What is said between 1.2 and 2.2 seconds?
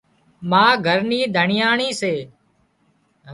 ڌڻيئاڻي سي